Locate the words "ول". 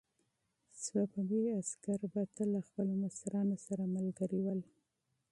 4.41-4.59